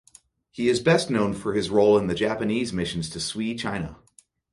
He 0.49 0.67
is 0.67 0.79
best 0.79 1.11
known 1.11 1.35
for 1.35 1.53
his 1.53 1.69
role 1.69 1.95
in 1.95 2.07
the 2.07 2.15
Japanese 2.15 2.73
missions 2.73 3.07
to 3.11 3.19
Sui 3.19 3.53
China. 3.53 3.99